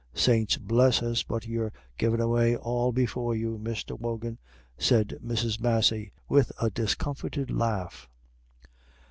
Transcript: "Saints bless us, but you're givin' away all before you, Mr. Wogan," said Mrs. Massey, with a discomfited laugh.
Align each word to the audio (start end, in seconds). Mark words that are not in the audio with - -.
"Saints 0.15 0.57
bless 0.57 1.03
us, 1.03 1.21
but 1.21 1.45
you're 1.45 1.71
givin' 1.99 2.19
away 2.19 2.55
all 2.57 2.91
before 2.91 3.35
you, 3.35 3.59
Mr. 3.59 3.99
Wogan," 3.99 4.39
said 4.75 5.19
Mrs. 5.23 5.61
Massey, 5.61 6.11
with 6.27 6.51
a 6.59 6.71
discomfited 6.71 7.51
laugh. 7.51 8.09